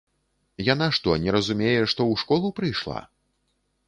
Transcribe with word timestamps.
Яна 0.67 0.85
што 0.97 1.09
не 1.25 1.31
разумее, 1.35 1.73
што 1.91 2.01
ў 2.11 2.21
школу 2.21 2.47
прыйшла? 2.61 2.99